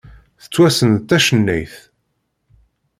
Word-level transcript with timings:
Tettwassen 0.41 0.91
d 0.97 1.01
tacennayt. 1.09 1.75